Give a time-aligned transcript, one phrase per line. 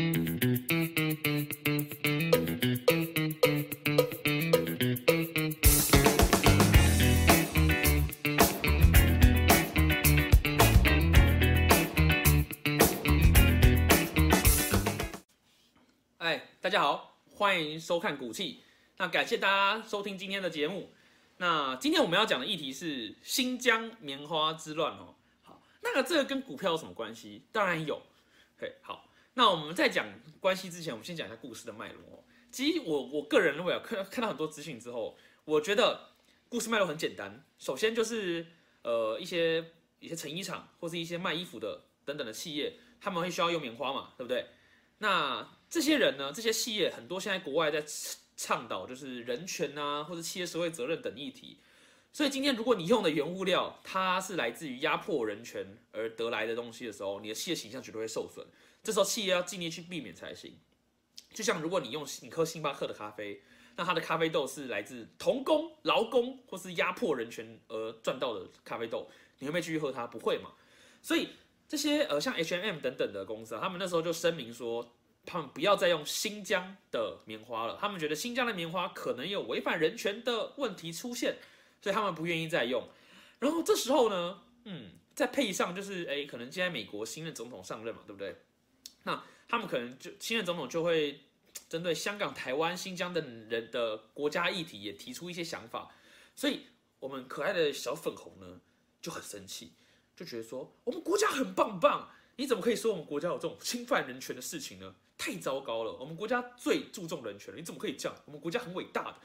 [0.00, 0.02] 哎，
[16.62, 18.62] 大家好，欢迎收看股气。
[18.96, 20.90] 那感谢大家收听今天的节目。
[21.36, 25.14] 那今天我们要讲的议题是新疆棉花之乱哦。
[25.42, 27.42] 好，那个这个跟股票有什么关系？
[27.52, 28.00] 当然有。
[28.58, 30.06] 嘿，好，那我们在讲
[30.40, 32.24] 关系之前，我们先讲一下故事的脉络。
[32.50, 36.10] 其实我我个人认为，看看到很多资讯之后，我觉得
[36.48, 37.44] 故事脉络很简单。
[37.58, 38.44] 首先就是
[38.82, 44.46] 呃一些一些成衣厂或是一些卖衣服的等等的企业，他们会需要用棉花嘛，对不对？
[44.98, 47.84] 那这些人呢，这些企业很多现在国外在
[48.36, 51.60] 倡导就是人权啊，或者企业社会责任等议题。
[52.12, 58.44] 所以今天如果你用的原物料它是来自于压迫人权而得来的东西的时候，你的企业形象绝对会受损。
[58.82, 60.58] 这时候企业要尽力去避免才行。
[61.32, 63.40] 就像如果你用你喝星巴克的咖啡，
[63.76, 70.06] 那它的咖啡豆是来自童工、劳工或是压迫人权而赚到的咖啡豆，你会不会继续喝它？
[70.06, 70.50] 不会嘛。
[71.00, 71.28] 所以
[71.68, 81.36] 这些呃像 H&M 等等的公司啊，他们那时候就声明说，他们不要再用新疆的棉花了，他们觉得新疆的棉花可能有违反人权的问题出现，
[81.80, 82.88] 所以他们不愿意再用。
[83.38, 88.36] 然后这时候呢，嗯，再配上就是哎，可能现在美国新任总统上任嘛，对不对？
[89.04, 91.20] 那他们可能就新任总统就会
[91.68, 95.92] 针对香港、台湾、新疆等人的国家议题也提出一些想法，
[96.34, 96.66] 所以
[96.98, 98.60] 我们可爱的小粉红呢
[99.00, 99.72] 就很生气。
[100.16, 104.94] 就觉得说我们国家很棒棒，你怎么可以说我们国家有这种侵犯人权的事情呢？
[105.16, 105.92] 太糟糕了！
[106.00, 108.18] 我们国家最注重人权了，你怎么可以这样？
[108.24, 109.16] 我们国家很伟大的，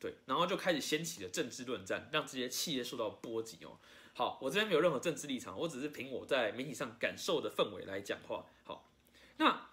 [0.00, 3.78] 对，然后就开始掀起了政治论战，让这些企业受到波及哦。
[4.14, 8.46] 好，我这边没有任何政治立场，我只是凭我在媒体上感受的氛围来讲话。
[8.64, 8.90] 好，
[9.36, 9.68] 那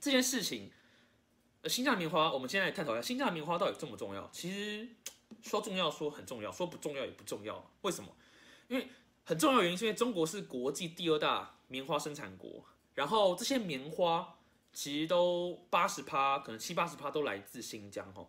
[0.00, 0.70] 这件事情，
[1.62, 4.28] 呃，新疆棉花，我们现在探讨一下新疆棉花到底重不重要？
[4.32, 4.88] 其实
[5.42, 7.70] 说重要说很重要，说不重要也不重要。
[7.82, 8.10] 为什么？
[8.68, 8.88] 因为
[9.24, 12.64] 很重要原因是因为中国是国际第二大棉花生产国，
[12.94, 14.36] 然后这些棉花
[14.72, 18.28] 其实都八十趴，可能七八十趴都来自新疆哦，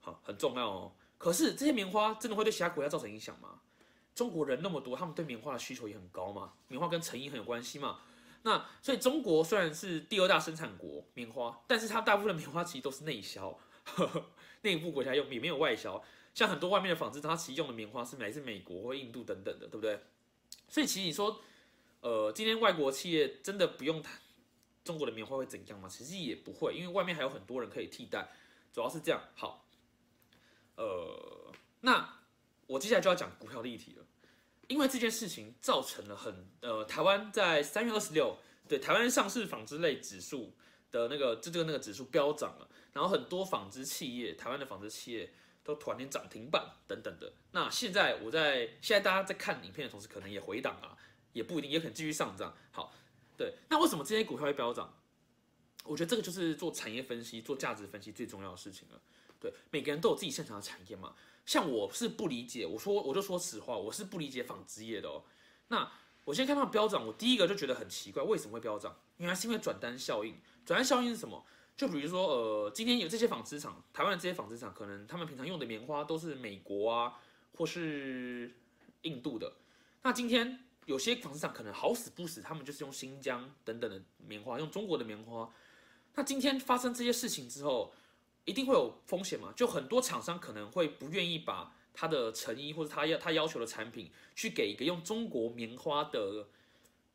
[0.00, 0.92] 好，很重要哦。
[1.18, 3.60] 可是这些棉花真的会对其他国家造成影响吗？
[4.14, 8.00] 中国人那么多，他们对棉花的需求也很高嘛，棉花跟成衣很有关系嘛。
[8.42, 13.58] 那所以中国虽然是第二大生产国棉花，但是它大部分棉花其实都是内销，
[14.62, 16.02] 内部国家用也没有外销。
[16.32, 20.00] 像很多外面的纺织，它其实用的棉花是来自美国或印度等等的，对不对？
[20.68, 21.40] 所以其实你说，
[22.00, 24.18] 呃，今天外国企业真的不用谈
[24.84, 25.88] 中国的棉花会怎样吗？
[25.88, 28.28] 其实也不会，因为外面还有很多人可以替代。
[28.72, 29.20] 主要是这样。
[29.34, 29.66] 好，
[30.76, 32.18] 呃，那
[32.68, 34.04] 我接下来就要讲股票的议题了，
[34.70, 40.54] 因为这件事情造成了很呃，台湾在三月二十六，对台湾上市纺织类指数
[40.90, 45.30] 的那个这这个那个指数飙涨了，然后很多纺织企业，台湾的纺织企业。
[45.62, 47.30] 都突然间涨停板等等的。
[47.52, 50.96] 那现在我在现在大家在看影片的同时，可能也回档啊，
[51.34, 52.56] 也不一定，也可能继续上涨。
[52.72, 52.94] 好，
[53.36, 54.98] 对，那为什么这些股票会飙涨？
[55.84, 59.00] 我觉得这个就是做产业分析、做价值分析最重要的事情了。
[59.40, 61.14] 对，每个人都有自己擅长的产业嘛。
[61.46, 65.24] 像我是不理解，我说我就说实话，我是不理解纺织业的哦。
[65.68, 65.90] 那
[66.24, 68.94] 我先看到飙涨，我第一个就觉得很奇怪，为什么会飙涨？
[69.16, 70.36] 原来是因为转单效应。
[70.64, 71.44] 转单效应是什么？
[71.76, 77.18] 就比如说，呃，今天有这些纺织厂，台湾的这些纺织厂，可能他们平常用的棉花都是美国啊，
[77.56, 78.54] 或是
[79.02, 79.50] 印度的。
[80.02, 85.50] 那今天有些纺织厂可能好死不死，他们就是用新疆等等的棉花，用中国的棉花。
[86.14, 87.92] 那今天发生这些事情之后，
[88.50, 89.52] 一定会有风险嘛？
[89.56, 96.46] 就很多厂商可能会不愿意把他的成衣或者他要他要求的产品，去给一个用中国棉花的。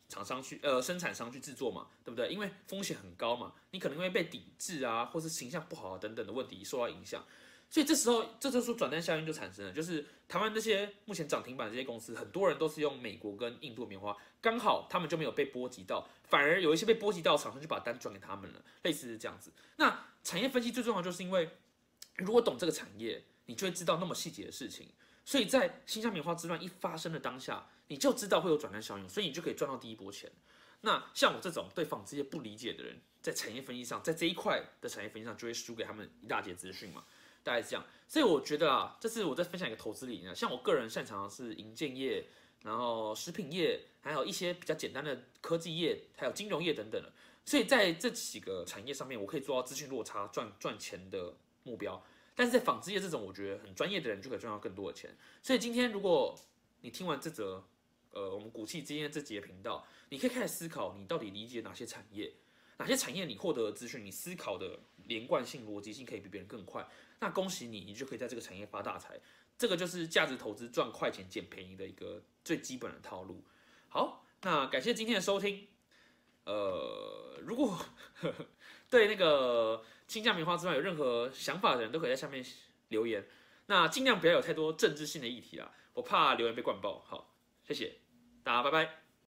[0.07, 2.29] 厂商去呃生产商去制作嘛，对不对？
[2.29, 7.25] 因为风险很高嘛，你可能会被抵制啊，或是形象不好啊等等的问题受到影响，
[7.70, 19.52] 所以这时候这就是说转单效应就产生了，就是台湾这些目前涨停板这些公司，很多人都是用美国跟印度棉花，刚好他们就没有被波及到，反而有一些被波及到的厂商就把单转给他们了，类似是这样子。
[19.78, 21.50] 那产业分析最重要就是因为
[22.17, 24.88] 如果懂这个产业，你就会知道那么细节的事情，
[25.23, 27.68] 所以在新疆棉花之乱一发生的当下。
[27.88, 30.32] 你就知道会有转单效应，所以你就可以赚到第一波钱。
[30.82, 37.06] 那像我这种对纺织业不理解的人，在产业分析上，在这一块的产业分析上，就会输给他们一大截资讯嘛，
[37.46, 37.86] 大概是这样。
[38.08, 40.36] 所以我觉得啊，这是我在分享一个投资理念。
[40.36, 42.26] 像我个人擅长的是银建业，
[42.64, 47.14] 然后食品业，还有一些比较简单的科技业，还有金融业等等的。
[47.46, 52.03] 所以在这几个产业上面，我可以做到资讯落差赚赚钱的目标。
[52.36, 55.16] 但是在纺织业这种，我觉得很专业的人就可以赚到更多的钱。
[55.42, 56.38] 所以今天如果
[56.82, 57.64] 你听完这则，
[58.12, 62.34] 呃，我们股气今天这几个频道，你可以开始思考，你到底理解哪些产业？
[62.77, 66.85] 哪些产业你获得的资讯，你思考的连贯性、逻辑性可以比别人更快，
[67.19, 69.19] 那恭喜你，你就可以在这个产业发大财。
[69.57, 73.41] 这个就是价值投资赚快钱捡便宜的一个最基本的套路。
[73.87, 75.67] 好，那感谢今天的收听。
[76.43, 77.79] 呃，如果
[78.89, 82.45] 对那个清降棉花之外有任何想法的人，都可以在下面
[82.89, 83.25] 留言。
[83.67, 86.99] 那尽量不要有太多政治性的议题啦，我怕留言被灌爆。
[87.07, 87.33] 好，
[87.63, 87.95] 谢谢
[88.43, 89.04] 大家，拜拜。